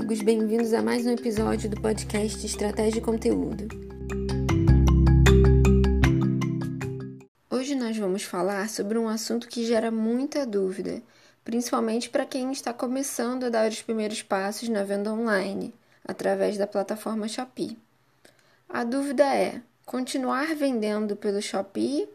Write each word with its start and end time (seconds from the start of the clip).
amigos, 0.00 0.22
bem-vindos 0.22 0.72
a 0.72 0.80
mais 0.80 1.04
um 1.04 1.10
episódio 1.10 1.68
do 1.68 1.78
podcast 1.78 2.46
Estratégia 2.46 2.92
de 2.92 3.00
Conteúdo. 3.02 3.68
Hoje 7.50 7.74
nós 7.74 7.98
vamos 7.98 8.22
falar 8.22 8.70
sobre 8.70 8.96
um 8.96 9.06
assunto 9.06 9.46
que 9.46 9.66
gera 9.66 9.90
muita 9.90 10.46
dúvida, 10.46 11.02
principalmente 11.44 12.08
para 12.08 12.24
quem 12.24 12.50
está 12.50 12.72
começando 12.72 13.44
a 13.44 13.50
dar 13.50 13.68
os 13.68 13.82
primeiros 13.82 14.22
passos 14.22 14.70
na 14.70 14.82
venda 14.84 15.12
online, 15.12 15.74
através 16.02 16.56
da 16.56 16.66
plataforma 16.66 17.28
Shopee. 17.28 17.76
A 18.70 18.82
dúvida 18.84 19.24
é: 19.24 19.60
continuar 19.84 20.54
vendendo 20.54 21.14
pelo 21.14 21.42
Shopee 21.42 22.08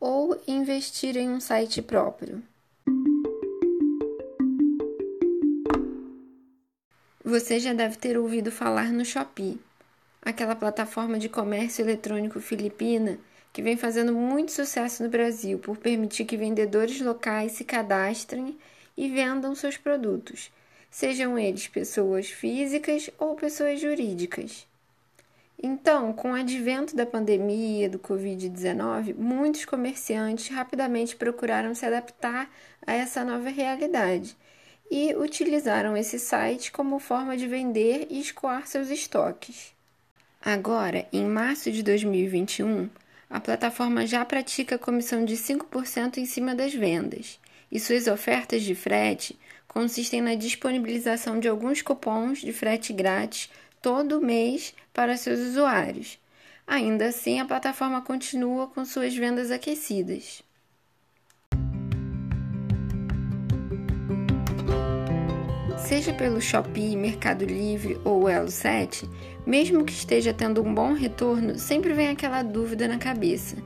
ou 0.00 0.40
investir 0.48 1.18
em 1.18 1.28
um 1.28 1.40
site 1.40 1.82
próprio? 1.82 2.42
Você 7.28 7.58
já 7.58 7.72
deve 7.72 7.96
ter 7.96 8.16
ouvido 8.16 8.52
falar 8.52 8.92
no 8.92 9.04
Shopee, 9.04 9.60
aquela 10.22 10.54
plataforma 10.54 11.18
de 11.18 11.28
comércio 11.28 11.82
eletrônico 11.82 12.38
filipina 12.38 13.18
que 13.52 13.60
vem 13.60 13.76
fazendo 13.76 14.12
muito 14.12 14.52
sucesso 14.52 15.02
no 15.02 15.08
Brasil 15.08 15.58
por 15.58 15.76
permitir 15.76 16.24
que 16.24 16.36
vendedores 16.36 17.00
locais 17.00 17.50
se 17.50 17.64
cadastrem 17.64 18.56
e 18.96 19.08
vendam 19.08 19.56
seus 19.56 19.76
produtos, 19.76 20.52
sejam 20.88 21.36
eles 21.36 21.66
pessoas 21.66 22.28
físicas 22.30 23.10
ou 23.18 23.34
pessoas 23.34 23.80
jurídicas. 23.80 24.64
Então, 25.60 26.12
com 26.12 26.30
o 26.30 26.36
advento 26.36 26.94
da 26.94 27.04
pandemia 27.04 27.90
do 27.90 27.98
Covid-19, 27.98 29.16
muitos 29.16 29.64
comerciantes 29.64 30.54
rapidamente 30.54 31.16
procuraram 31.16 31.74
se 31.74 31.84
adaptar 31.84 32.48
a 32.86 32.92
essa 32.92 33.24
nova 33.24 33.48
realidade 33.48 34.36
e 34.90 35.14
utilizaram 35.14 35.96
esse 35.96 36.18
site 36.18 36.70
como 36.70 36.98
forma 36.98 37.36
de 37.36 37.46
vender 37.46 38.06
e 38.10 38.20
escoar 38.20 38.66
seus 38.66 38.88
estoques. 38.88 39.74
Agora, 40.40 41.06
em 41.12 41.24
março 41.24 41.72
de 41.72 41.82
2021, 41.82 42.88
a 43.28 43.40
plataforma 43.40 44.06
já 44.06 44.24
pratica 44.24 44.78
comissão 44.78 45.24
de 45.24 45.36
5% 45.36 46.18
em 46.18 46.26
cima 46.26 46.54
das 46.54 46.72
vendas, 46.72 47.40
e 47.70 47.80
suas 47.80 48.06
ofertas 48.06 48.62
de 48.62 48.74
frete 48.74 49.36
consistem 49.66 50.22
na 50.22 50.34
disponibilização 50.34 51.40
de 51.40 51.48
alguns 51.48 51.82
cupons 51.82 52.38
de 52.38 52.52
frete 52.52 52.92
grátis 52.92 53.50
todo 53.82 54.20
mês 54.20 54.72
para 54.94 55.16
seus 55.16 55.40
usuários. 55.40 56.18
Ainda 56.66 57.08
assim, 57.08 57.40
a 57.40 57.44
plataforma 57.44 58.00
continua 58.00 58.66
com 58.68 58.84
suas 58.84 59.14
vendas 59.14 59.50
aquecidas. 59.50 60.42
Seja 65.76 66.12
pelo 66.12 66.40
Shopee, 66.40 66.96
Mercado 66.96 67.44
Livre 67.44 68.00
ou 68.02 68.28
Elo 68.28 68.50
7, 68.50 69.08
mesmo 69.46 69.84
que 69.84 69.92
esteja 69.92 70.32
tendo 70.32 70.62
um 70.62 70.74
bom 70.74 70.94
retorno, 70.94 71.58
sempre 71.58 71.92
vem 71.92 72.08
aquela 72.08 72.42
dúvida 72.42 72.88
na 72.88 72.98
cabeça. 72.98 73.56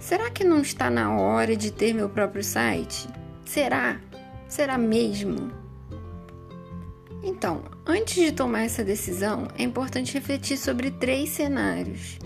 Será 0.00 0.30
que 0.30 0.42
não 0.42 0.60
está 0.60 0.90
na 0.90 1.14
hora 1.14 1.54
de 1.54 1.70
ter 1.70 1.92
meu 1.92 2.08
próprio 2.08 2.42
site? 2.42 3.06
Será? 3.44 4.00
Será 4.48 4.78
mesmo? 4.78 5.52
Então, 7.22 7.62
antes 7.86 8.14
de 8.14 8.32
tomar 8.32 8.62
essa 8.62 8.82
decisão, 8.82 9.46
é 9.58 9.62
importante 9.62 10.14
refletir 10.14 10.56
sobre 10.56 10.90
três 10.90 11.28
cenários. 11.28 12.18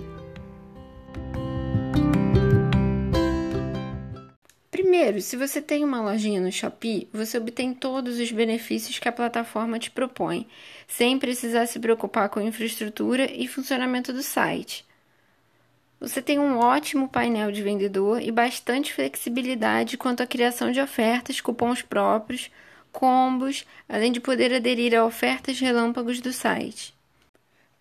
Primeiro, 4.94 5.20
se 5.20 5.36
você 5.36 5.60
tem 5.60 5.82
uma 5.82 6.00
lojinha 6.00 6.40
no 6.40 6.52
Shopee, 6.52 7.08
você 7.12 7.36
obtém 7.36 7.74
todos 7.74 8.20
os 8.20 8.30
benefícios 8.30 8.96
que 8.96 9.08
a 9.08 9.12
plataforma 9.12 9.76
te 9.76 9.90
propõe, 9.90 10.46
sem 10.86 11.18
precisar 11.18 11.66
se 11.66 11.80
preocupar 11.80 12.28
com 12.28 12.40
infraestrutura 12.40 13.28
e 13.28 13.48
funcionamento 13.48 14.12
do 14.12 14.22
site. 14.22 14.86
Você 15.98 16.22
tem 16.22 16.38
um 16.38 16.58
ótimo 16.58 17.08
painel 17.08 17.50
de 17.50 17.60
vendedor 17.60 18.22
e 18.22 18.30
bastante 18.30 18.94
flexibilidade 18.94 19.98
quanto 19.98 20.22
à 20.22 20.28
criação 20.28 20.70
de 20.70 20.80
ofertas, 20.80 21.40
cupons 21.40 21.82
próprios, 21.82 22.48
combos, 22.92 23.66
além 23.88 24.12
de 24.12 24.20
poder 24.20 24.54
aderir 24.54 24.94
a 24.94 25.04
ofertas 25.04 25.58
relâmpagos 25.58 26.20
do 26.20 26.32
site. 26.32 26.93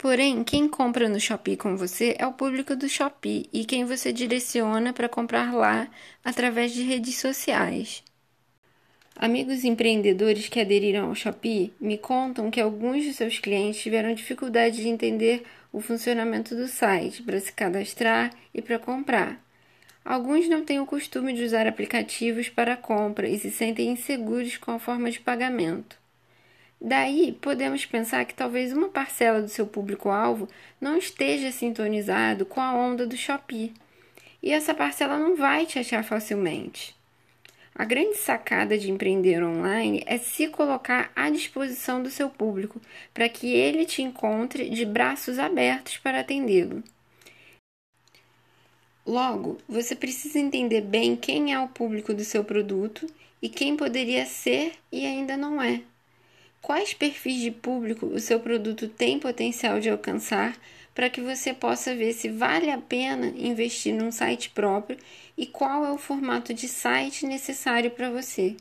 Porém, 0.03 0.43
quem 0.43 0.67
compra 0.67 1.07
no 1.07 1.17
Shopee 1.17 1.55
com 1.55 1.77
você 1.77 2.13
é 2.19 2.27
o 2.27 2.33
público 2.33 2.75
do 2.75 2.89
Shopee 2.89 3.47
e 3.53 3.63
quem 3.63 3.85
você 3.85 4.11
direciona 4.11 4.91
para 4.91 5.07
comprar 5.07 5.53
lá 5.53 5.87
através 6.25 6.73
de 6.73 6.83
redes 6.83 7.15
sociais. 7.15 8.03
Amigos 9.15 9.63
empreendedores 9.63 10.49
que 10.49 10.59
aderiram 10.59 11.07
ao 11.07 11.15
Shopee 11.15 11.71
me 11.79 11.97
contam 11.97 12.51
que 12.51 12.59
alguns 12.59 13.05
de 13.05 13.13
seus 13.13 13.39
clientes 13.39 13.81
tiveram 13.81 14.13
dificuldade 14.13 14.81
de 14.81 14.89
entender 14.89 15.43
o 15.71 15.79
funcionamento 15.79 16.53
do 16.53 16.67
site 16.67 17.23
para 17.23 17.39
se 17.39 17.53
cadastrar 17.53 18.29
e 18.53 18.61
para 18.61 18.77
comprar. 18.77 19.41
Alguns 20.03 20.49
não 20.49 20.65
têm 20.65 20.81
o 20.81 20.85
costume 20.85 21.31
de 21.31 21.45
usar 21.45 21.65
aplicativos 21.65 22.49
para 22.49 22.75
compra 22.75 23.25
e 23.25 23.39
se 23.39 23.49
sentem 23.49 23.91
inseguros 23.91 24.57
com 24.57 24.71
a 24.71 24.79
forma 24.79 25.09
de 25.09 25.21
pagamento. 25.21 26.02
Daí, 26.85 27.31
podemos 27.39 27.85
pensar 27.85 28.25
que 28.25 28.33
talvez 28.33 28.73
uma 28.73 28.89
parcela 28.89 29.41
do 29.41 29.47
seu 29.47 29.65
público-alvo 29.65 30.49
não 30.81 30.97
esteja 30.97 31.49
sintonizado 31.49 32.45
com 32.45 32.59
a 32.59 32.75
onda 32.75 33.07
do 33.07 33.15
Shopee, 33.15 33.73
e 34.41 34.51
essa 34.51 34.73
parcela 34.73 35.17
não 35.17 35.37
vai 35.37 35.65
te 35.65 35.79
achar 35.79 36.03
facilmente. 36.03 36.93
A 37.73 37.85
grande 37.85 38.17
sacada 38.17 38.77
de 38.77 38.91
empreender 38.91 39.41
online 39.41 40.03
é 40.05 40.17
se 40.17 40.49
colocar 40.49 41.09
à 41.15 41.29
disposição 41.29 42.03
do 42.03 42.11
seu 42.11 42.29
público 42.29 42.81
para 43.13 43.29
que 43.29 43.47
ele 43.47 43.85
te 43.85 44.01
encontre 44.01 44.69
de 44.69 44.85
braços 44.85 45.39
abertos 45.39 45.97
para 45.97 46.19
atendê-lo. 46.19 46.83
Logo, 49.05 49.57
você 49.69 49.95
precisa 49.95 50.37
entender 50.37 50.81
bem 50.81 51.15
quem 51.15 51.53
é 51.53 51.59
o 51.61 51.69
público 51.69 52.13
do 52.13 52.25
seu 52.25 52.43
produto 52.43 53.07
e 53.41 53.47
quem 53.47 53.77
poderia 53.77 54.25
ser 54.25 54.73
e 54.91 55.05
ainda 55.05 55.37
não 55.37 55.61
é. 55.61 55.81
Quais 56.63 56.93
perfis 56.93 57.41
de 57.41 57.51
público 57.51 58.05
o 58.05 58.21
seu 58.21 58.39
produto 58.39 58.87
tem 58.87 59.19
potencial 59.19 59.81
de 59.81 59.89
alcançar 59.89 60.57
para 60.95 61.09
que 61.09 61.19
você 61.19 61.53
possa 61.53 61.93
ver 61.93 62.13
se 62.13 62.29
vale 62.29 62.71
a 62.71 62.77
pena 62.77 63.33
investir 63.35 63.93
num 63.93 64.13
site 64.13 64.49
próprio 64.49 64.97
e 65.37 65.45
qual 65.45 65.85
é 65.85 65.91
o 65.91 65.97
formato 65.97 66.53
de 66.53 66.69
site 66.69 67.27
necessário 67.27 67.91
para 67.91 68.09
você. 68.09 68.55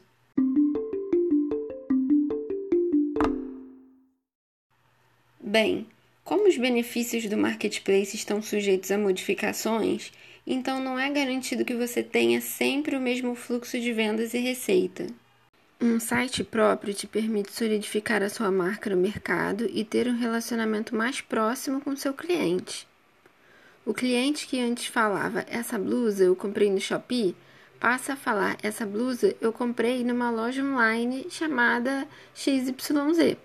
Bem, 5.41 5.87
como 6.25 6.49
os 6.49 6.57
benefícios 6.57 7.27
do 7.27 7.39
marketplace 7.39 8.17
estão 8.17 8.43
sujeitos 8.43 8.91
a 8.91 8.99
modificações, 8.99 10.11
então 10.45 10.81
não 10.81 10.99
é 10.99 11.09
garantido 11.09 11.65
que 11.65 11.75
você 11.75 12.03
tenha 12.03 12.41
sempre 12.41 12.97
o 12.97 13.01
mesmo 13.01 13.37
fluxo 13.37 13.79
de 13.79 13.93
vendas 13.93 14.34
e 14.34 14.41
receita. 14.41 15.07
Um 15.84 15.98
site 15.98 16.44
próprio 16.44 16.94
te 16.94 17.09
permite 17.09 17.50
solidificar 17.50 18.22
a 18.22 18.28
sua 18.28 18.53
marca 18.53 18.88
no 18.88 18.97
mercado 18.97 19.69
e 19.69 19.84
ter 19.84 20.06
um 20.06 20.16
relacionamento 20.16 20.94
mais 20.94 21.20
próximo 21.20 21.81
com 21.81 21.97
seu 21.97 22.15
cliente. 22.15 22.87
O 23.84 23.92
cliente 23.92 24.47
que 24.47 24.60
antes 24.60 24.87
falava 24.87 25.44
essa 25.48 25.76
blusa 25.81 26.22
eu 26.22 26.37
comprei 26.37 26.71
no 26.71 26.81
Shopee 26.81 27.34
passa 27.81 28.12
a 28.12 28.16
falar 28.16 28.56
essa 28.62 28.87
blusa 28.87 29.34
eu 29.41 29.53
comprei 29.53 30.04
numa 30.04 30.31
loja 30.31 30.62
online 30.62 31.26
chamada 31.28 32.06
XYZ. 32.32 33.37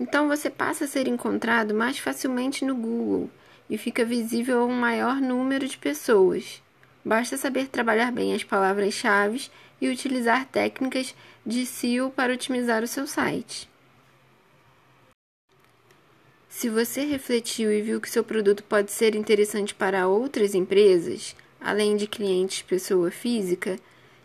Então 0.00 0.28
você 0.28 0.48
passa 0.48 0.86
a 0.86 0.88
ser 0.88 1.06
encontrado 1.06 1.74
mais 1.74 1.98
facilmente 1.98 2.64
no 2.64 2.74
Google 2.74 3.28
e 3.68 3.76
fica 3.76 4.02
visível 4.02 4.60
a 4.60 4.64
um 4.64 4.72
maior 4.72 5.16
número 5.16 5.68
de 5.68 5.76
pessoas. 5.76 6.62
Basta 7.04 7.36
saber 7.36 7.68
trabalhar 7.68 8.10
bem 8.10 8.32
as 8.32 8.42
palavras-chave 8.42 9.50
e 9.78 9.90
utilizar 9.90 10.46
técnicas 10.46 11.14
de 11.44 11.66
SEO 11.66 12.10
para 12.10 12.32
otimizar 12.32 12.82
o 12.82 12.88
seu 12.88 13.06
site. 13.06 13.68
Se 16.48 16.68
você 16.68 17.04
refletiu 17.04 17.72
e 17.72 17.82
viu 17.82 18.00
que 18.00 18.08
seu 18.08 18.22
produto 18.22 18.62
pode 18.62 18.92
ser 18.92 19.14
interessante 19.14 19.74
para 19.74 20.06
outras 20.06 20.54
empresas, 20.54 21.34
além 21.60 21.96
de 21.96 22.06
clientes 22.06 22.62
pessoa 22.62 23.10
física, 23.10 23.76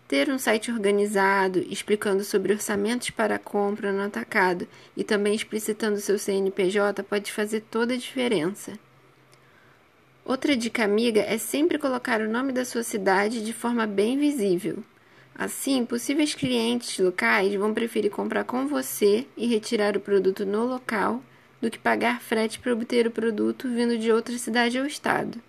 ter 0.08 0.30
um 0.30 0.40
site 0.40 0.72
organizado, 0.72 1.60
explicando 1.70 2.24
sobre 2.24 2.54
orçamentos 2.54 3.10
para 3.10 3.38
compra 3.38 3.92
no 3.92 4.04
atacado 4.04 4.68
e 4.96 5.04
também 5.04 5.36
explicitando 5.36 6.00
seu 6.00 6.18
CNPJ 6.18 7.04
pode 7.04 7.32
fazer 7.32 7.62
toda 7.62 7.94
a 7.94 7.98
diferença. 7.98 8.74
Outra 10.24 10.56
dica 10.56 10.84
amiga 10.84 11.22
é 11.22 11.38
sempre 11.38 11.78
colocar 11.80 12.22
o 12.22 12.30
nome 12.30 12.52
da 12.54 12.64
sua 12.64 12.84
cidade 12.84 13.44
de 13.44 13.54
forma 13.54 13.88
bem 13.88 14.18
visível. 14.18 14.84
Assim, 15.40 15.86
possíveis 15.86 16.36
clientes 16.36 17.00
locais 17.00 17.56
vão 17.56 17.74
preferir 17.74 18.12
comprar 18.12 18.44
com 18.44 18.68
você 18.68 19.26
e 19.38 19.48
retirar 19.48 19.96
o 19.96 20.02
produto 20.02 20.46
no 20.46 20.66
local 20.66 21.24
do 21.62 21.72
que 21.72 21.80
pagar 21.80 22.22
frete 22.22 22.60
para 22.60 22.74
obter 22.74 23.08
o 23.08 23.12
produto 23.12 23.70
vindo 23.70 23.98
de 23.98 24.12
outra 24.12 24.38
cidade 24.38 24.78
ou 24.78 24.86
estado. 24.86 25.42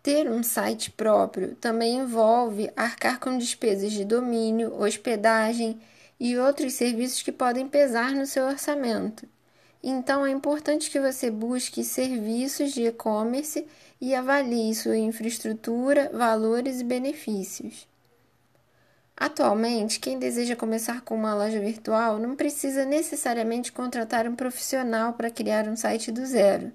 Ter 0.00 0.30
um 0.30 0.44
site 0.44 0.92
próprio 0.92 1.56
também 1.56 1.96
envolve 1.96 2.70
arcar 2.76 3.18
com 3.18 3.36
despesas 3.36 3.90
de 3.90 4.04
domínio, 4.04 4.80
hospedagem 4.80 5.80
e 6.20 6.38
outros 6.38 6.74
serviços 6.74 7.20
que 7.20 7.32
podem 7.32 7.66
pesar 7.66 8.12
no 8.12 8.26
seu 8.26 8.44
orçamento. 8.44 9.26
Então, 9.82 10.24
é 10.24 10.30
importante 10.30 10.90
que 10.90 11.00
você 11.00 11.30
busque 11.30 11.82
serviços 11.82 12.72
de 12.72 12.86
e-commerce 12.86 13.66
e 14.00 14.14
avalie 14.14 14.74
sua 14.74 14.96
infraestrutura, 14.96 16.10
valores 16.12 16.80
e 16.80 16.84
benefícios. 16.84 17.88
Atualmente, 19.16 20.00
quem 20.00 20.18
deseja 20.18 20.56
começar 20.56 21.02
com 21.02 21.14
uma 21.14 21.34
loja 21.34 21.60
virtual 21.60 22.18
não 22.18 22.34
precisa 22.34 22.84
necessariamente 22.84 23.72
contratar 23.72 24.26
um 24.26 24.34
profissional 24.34 25.12
para 25.12 25.30
criar 25.30 25.68
um 25.68 25.76
site 25.76 26.10
do 26.10 26.24
zero. 26.26 26.72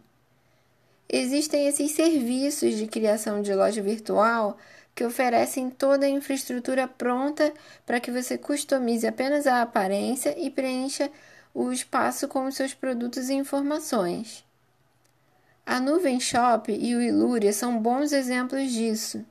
Existem 1.09 1.67
esses 1.67 1.91
serviços 1.91 2.75
de 2.75 2.87
criação 2.87 3.41
de 3.41 3.53
loja 3.53 3.81
virtual 3.81 4.57
que 4.93 5.05
oferecem 5.05 5.69
toda 5.69 6.05
a 6.05 6.09
infraestrutura 6.09 6.87
pronta 6.87 7.53
para 7.85 7.99
que 7.99 8.11
você 8.11 8.37
customize 8.37 9.07
apenas 9.07 9.47
a 9.47 9.61
aparência 9.61 10.35
e 10.37 10.49
preencha 10.49 11.09
o 11.59 11.71
espaço 11.71 12.27
com 12.27 12.45
os 12.45 12.53
seus 12.53 12.75
produtos 12.75 13.29
e 13.29 13.33
informações. 13.33 14.45
A 15.65 15.79
Nuvem 15.79 16.19
Shop 16.19 16.71
e 16.71 16.95
o 16.95 17.01
Ilúria 17.01 17.51
são 17.51 17.81
bons 17.81 18.11
exemplos 18.11 18.71
disso, 18.71 19.25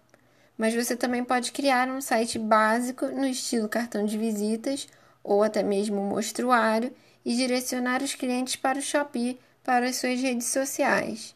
mas 0.58 0.74
você 0.74 0.96
também 0.96 1.22
pode 1.22 1.52
criar 1.52 1.88
um 1.88 2.00
site 2.00 2.36
básico 2.36 3.06
no 3.06 3.24
estilo 3.24 3.68
cartão 3.68 4.04
de 4.04 4.18
visitas 4.18 4.88
ou 5.22 5.40
até 5.40 5.62
mesmo 5.62 6.02
mostruário 6.02 6.92
e 7.24 7.36
direcionar 7.36 8.02
os 8.02 8.16
clientes 8.16 8.56
para 8.56 8.80
o 8.80 8.82
Shopee 8.82 9.38
para 9.62 9.88
as 9.88 9.94
suas 9.94 10.20
redes 10.20 10.48
sociais. 10.48 11.32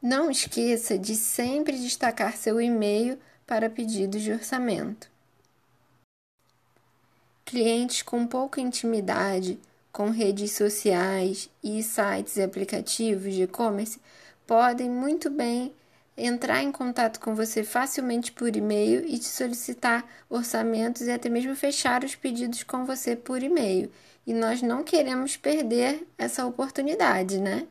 Não 0.00 0.30
esqueça 0.30 0.96
de 0.96 1.16
sempre 1.16 1.76
destacar 1.76 2.36
seu 2.36 2.60
e-mail 2.60 3.18
para 3.44 3.68
pedidos 3.68 4.22
de 4.22 4.30
orçamento. 4.30 5.09
Clientes 7.50 8.02
com 8.02 8.28
pouca 8.28 8.60
intimidade 8.60 9.58
com 9.90 10.10
redes 10.10 10.52
sociais 10.52 11.50
e 11.64 11.82
sites 11.82 12.36
e 12.36 12.42
aplicativos 12.42 13.34
de 13.34 13.42
e-commerce 13.42 13.98
podem 14.46 14.88
muito 14.88 15.28
bem 15.28 15.74
entrar 16.16 16.62
em 16.62 16.70
contato 16.70 17.18
com 17.18 17.34
você 17.34 17.64
facilmente 17.64 18.30
por 18.30 18.54
e-mail 18.54 19.04
e 19.04 19.18
te 19.18 19.24
solicitar 19.24 20.06
orçamentos 20.28 21.02
e 21.02 21.10
até 21.10 21.28
mesmo 21.28 21.56
fechar 21.56 22.04
os 22.04 22.14
pedidos 22.14 22.62
com 22.62 22.84
você 22.84 23.16
por 23.16 23.42
e-mail. 23.42 23.90
E 24.24 24.32
nós 24.32 24.62
não 24.62 24.84
queremos 24.84 25.36
perder 25.36 26.06
essa 26.16 26.46
oportunidade, 26.46 27.40
né? 27.40 27.66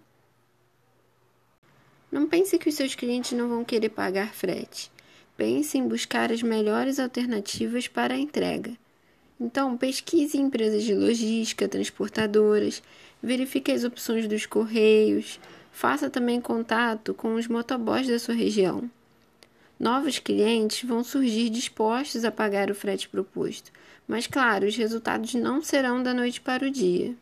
Não 2.12 2.28
pense 2.28 2.58
que 2.58 2.68
os 2.68 2.76
seus 2.76 2.96
clientes 2.96 3.32
não 3.32 3.48
vão 3.48 3.64
querer 3.64 3.88
pagar 3.88 4.34
frete. 4.34 4.92
Pense 5.38 5.78
em 5.78 5.88
buscar 5.88 6.34
as 6.34 6.44
melhores 6.44 7.00
alternativas 7.00 7.88
para 7.88 8.16
a 8.16 8.20
entrega. 8.20 8.78
Então, 9.40 9.78
pesquise 9.78 10.38
empresas 10.38 10.84
de 10.84 10.94
logística, 10.94 11.68
transportadoras, 11.68 12.84
verifique 13.24 13.72
as 13.72 13.86
opções 13.86 14.28
dos 14.28 14.46
correios, 14.46 15.40
faça 15.72 16.10
também 16.10 16.42
contato 16.42 17.14
com 17.14 17.36
os 17.36 17.48
motoboys 17.48 18.08
da 18.08 18.20
sua 18.20 18.36
região. 18.36 18.90
Novos 19.80 20.20
clientes 20.20 20.88
vão 20.88 21.06
surgir 21.06 21.50
dispostos 21.50 22.26
a 22.26 22.32
pagar 22.32 22.70
o 22.70 22.76
frete 22.76 23.08
proposto, 23.08 23.72
mas 24.06 24.28
claro, 24.28 24.68
os 24.68 24.76
resultados 24.76 25.34
não 25.36 25.62
serão 25.62 26.04
da 26.04 26.14
noite 26.14 26.42
para 26.42 26.66
o 26.66 26.70
dia. 26.70 27.16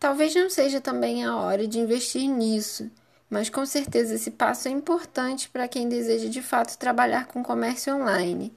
Talvez 0.00 0.34
não 0.34 0.48
seja 0.48 0.80
também 0.80 1.24
a 1.24 1.36
hora 1.36 1.68
de 1.68 1.78
investir 1.78 2.28
nisso, 2.28 2.90
mas 3.34 3.50
com 3.50 3.66
certeza 3.66 4.14
esse 4.14 4.30
passo 4.30 4.68
é 4.68 4.70
importante 4.70 5.48
para 5.48 5.66
quem 5.66 5.88
deseja 5.88 6.28
de 6.28 6.40
fato 6.40 6.78
trabalhar 6.78 7.26
com 7.26 7.42
comércio 7.42 7.92
online. 7.92 8.54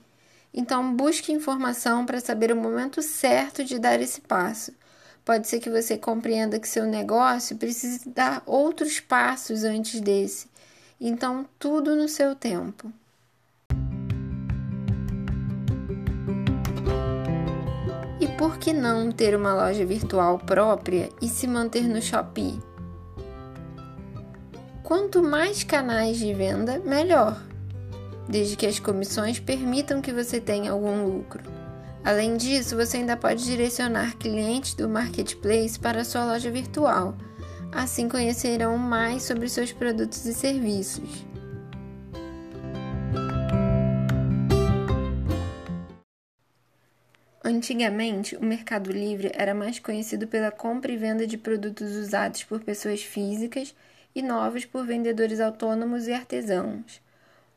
Então, 0.54 0.96
busque 0.96 1.32
informação 1.32 2.06
para 2.06 2.20
saber 2.20 2.52
o 2.52 2.56
momento 2.56 3.02
certo 3.02 3.64
de 3.64 3.80
dar 3.80 4.00
esse 4.00 4.22
passo. 4.22 4.72
Pode 5.26 5.48
ser 5.48 5.60
que 5.60 5.72
você 5.72 5.98
compreenda 5.98 6.60
que 6.60 6.70
seu 6.70 6.86
negócio 6.86 7.58
precise 7.58 8.08
dar 8.08 8.44
outros 8.46 9.00
passos 9.00 9.64
antes 9.64 10.00
desse. 10.00 10.48
Então, 11.02 11.44
tudo 11.58 11.96
no 11.96 12.08
seu 12.08 12.36
tempo. 12.36 12.94
por 18.38 18.60
que 18.60 18.72
não 18.72 19.12
ter 19.12 19.36
uma 19.36 19.52
loja 19.56 19.84
virtual 19.84 20.38
própria 20.38 21.10
e 21.20 21.28
se 21.28 21.48
manter 21.48 21.88
no 21.88 22.00
Shopee? 22.00 22.77
Quanto 24.88 25.22
mais 25.22 25.66
canais 25.66 26.18
de 26.18 26.34
venda, 26.34 26.80
melhor, 26.80 27.44
desde 28.26 28.56
que 28.56 28.66
as 28.66 28.80
comissões 28.80 29.38
permitam 29.38 30.02
que 30.02 30.14
você 30.14 30.40
tenha 30.40 30.72
algum 30.72 31.04
lucro. 31.04 31.44
Além 32.06 32.38
disso, 32.38 32.78
você 32.78 32.96
ainda 32.96 33.18
pode 33.18 33.44
direcionar 33.44 34.16
clientes 34.16 34.76
do 34.76 34.88
marketplace 34.88 35.78
para 35.78 36.06
sua 36.06 36.24
loja 36.24 36.50
virtual. 36.50 37.18
Assim 37.70 38.08
conhecerão 38.08 38.78
mais 38.78 39.24
sobre 39.24 39.50
seus 39.50 39.74
produtos 39.74 40.26
e 40.26 40.34
serviços. 40.34 41.26
Antigamente, 47.44 48.38
o 48.38 48.46
Mercado 48.46 48.90
Livre 48.90 49.34
era 49.36 49.54
mais 49.54 49.80
conhecido 49.80 50.30
pela 50.30 50.50
compra 50.50 50.94
e 50.94 50.96
venda 50.96 51.28
de 51.28 51.38
produtos 51.38 51.94
usados 51.98 52.46
por 52.46 52.62
pessoas 52.62 53.04
físicas 53.04 53.76
e 54.18 54.22
novos 54.24 54.66
por 54.66 54.84
vendedores 54.84 55.40
autônomos 55.40 56.08
e 56.08 56.12
artesãos. 56.12 57.00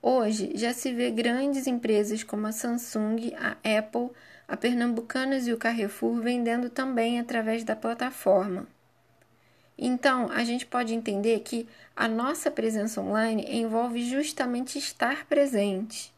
Hoje, 0.03 0.53
já 0.55 0.75
se 0.75 0.93
vê 0.93 1.11
grandes 1.11 1.67
empresas 1.67 2.23
como 2.23 2.47
a 2.47 2.53
Samsung, 2.53 3.33
a 3.35 3.57
Apple, 3.79 4.11
a 4.47 4.59
Pernambucanas 4.59 5.47
e 5.47 5.55
o 5.55 5.57
Carrefour 5.57 6.21
vendendo 6.21 6.69
também 6.69 7.19
através 7.19 7.65
da 7.65 7.75
plataforma. 7.75 8.67
Então, 9.79 10.31
a 10.31 10.45
gente 10.45 10.67
pode 10.67 10.93
entender 10.93 11.41
que 11.41 11.67
a 11.97 12.07
nossa 12.07 12.51
presença 12.51 13.01
online 13.01 13.47
envolve 13.49 14.05
justamente 14.05 14.79
estar 14.79 15.25
presente. 15.25 16.13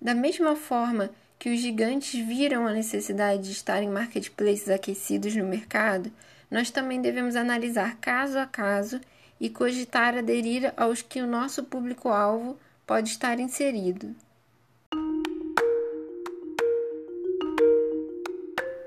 Da 0.00 0.14
mesma 0.14 0.56
forma 0.56 1.10
que 1.38 1.50
os 1.50 1.60
gigantes 1.60 2.18
viram 2.18 2.66
a 2.66 2.72
necessidade 2.72 3.42
de 3.42 3.52
estar 3.52 3.82
em 3.82 3.90
marketplaces 3.90 4.70
aquecidos 4.70 5.36
no 5.36 5.44
mercado, 5.44 6.10
nós 6.50 6.70
também 6.70 7.02
devemos 7.02 7.36
analisar 7.36 7.98
caso 8.00 8.38
a 8.38 8.46
caso 8.46 8.98
e 9.40 9.50
cogitar 9.50 10.16
aderir 10.16 10.72
aos 10.76 11.02
que 11.02 11.20
o 11.20 11.26
nosso 11.26 11.64
público-alvo 11.64 12.56
pode 12.86 13.10
estar 13.10 13.38
inserido. 13.38 14.14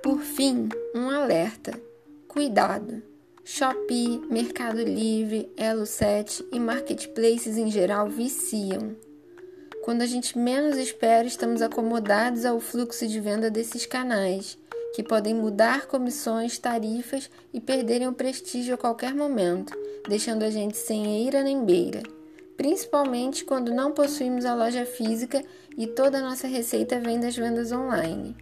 Por 0.02 0.22
fim, 0.22 0.70
um 0.96 1.10
alerta: 1.10 1.80
cuidado! 2.28 3.04
Shopee, 3.44 4.22
Mercado 4.30 4.84
Livre, 4.84 5.52
Elo7 5.58 6.46
e 6.52 6.60
marketplaces 6.60 7.58
em 7.58 7.72
geral 7.72 8.08
viciam. 8.08 8.96
Quando 9.84 10.04
a 10.04 10.06
gente 10.06 10.38
menos 10.38 10.78
espera, 10.78 11.28
estamos 11.28 11.62
acomodados 11.62 12.46
ao 12.46 12.60
fluxo 12.60 13.08
de 13.08 13.20
venda 13.20 13.50
desses 13.50 13.88
canais, 13.88 14.56
que 14.94 15.02
podem 15.02 15.34
mudar 15.34 15.88
comissões, 15.88 16.60
tarifas 16.60 17.30
e 17.52 17.60
perderem 17.60 18.08
o 18.08 18.14
prestígio 18.14 18.76
a 18.76 18.78
qualquer 18.78 19.16
momento, 19.16 19.76
deixando 20.08 20.44
a 20.44 20.50
gente 20.50 20.78
sem 20.78 21.24
eira 21.24 21.44
nem 21.44 21.66
beira. 21.66 22.04
Principalmente 22.56 23.46
quando 23.46 23.74
não 23.74 23.92
possuímos 23.92 24.46
a 24.46 24.54
loja 24.54 24.86
física 24.86 25.44
e 25.78 25.88
toda 25.88 26.18
a 26.18 26.22
nossa 26.22 26.48
receita 26.48 27.00
vem 27.00 27.20
das 27.20 27.36
vendas 27.36 27.72
online. 27.72 28.36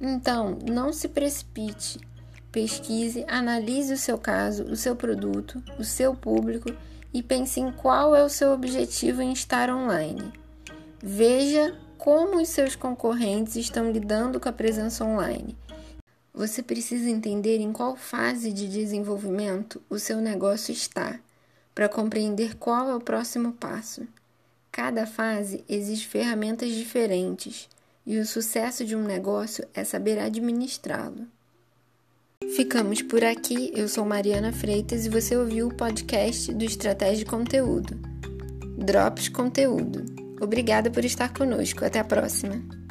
Então, 0.00 0.58
não 0.68 0.92
se 0.92 1.08
precipite. 1.08 2.00
Pesquise, 2.50 3.24
analise 3.28 3.94
o 3.94 3.96
seu 3.96 4.18
caso, 4.18 4.64
o 4.64 4.76
seu 4.76 4.96
produto, 4.96 5.62
o 5.78 5.84
seu 5.84 6.14
público 6.14 6.74
e 7.14 7.22
pense 7.22 7.60
em 7.60 7.70
qual 7.70 8.14
é 8.14 8.24
o 8.24 8.28
seu 8.28 8.52
objetivo 8.52 9.22
em 9.22 9.32
estar 9.32 9.70
online. 9.70 10.32
Veja 11.00 11.74
como 11.96 12.40
os 12.40 12.48
seus 12.48 12.74
concorrentes 12.74 13.54
estão 13.54 13.92
lidando 13.92 14.40
com 14.40 14.48
a 14.48 14.52
presença 14.52 15.04
online. 15.04 15.56
Você 16.34 16.62
precisa 16.62 17.10
entender 17.10 17.58
em 17.58 17.72
qual 17.72 17.94
fase 17.94 18.52
de 18.52 18.66
desenvolvimento 18.66 19.82
o 19.90 19.98
seu 19.98 20.18
negócio 20.20 20.72
está, 20.72 21.20
para 21.74 21.88
compreender 21.88 22.56
qual 22.56 22.88
é 22.88 22.94
o 22.94 23.00
próximo 23.00 23.52
passo. 23.52 24.06
Cada 24.70 25.06
fase 25.06 25.64
exige 25.68 26.06
ferramentas 26.06 26.70
diferentes 26.72 27.68
e 28.06 28.18
o 28.18 28.26
sucesso 28.26 28.84
de 28.84 28.96
um 28.96 29.04
negócio 29.04 29.66
é 29.74 29.84
saber 29.84 30.18
administrá-lo. 30.18 31.26
Ficamos 32.56 33.02
por 33.02 33.22
aqui. 33.22 33.70
Eu 33.74 33.88
sou 33.88 34.04
Mariana 34.04 34.52
Freitas 34.52 35.06
e 35.06 35.08
você 35.08 35.36
ouviu 35.36 35.68
o 35.68 35.74
podcast 35.74 36.52
do 36.52 36.64
Estratégia 36.64 37.24
de 37.24 37.24
Conteúdo. 37.24 37.98
Drops 38.76 39.28
Conteúdo. 39.28 40.04
Obrigada 40.40 40.90
por 40.90 41.04
estar 41.04 41.32
conosco. 41.32 41.84
Até 41.84 42.00
a 42.00 42.04
próxima. 42.04 42.81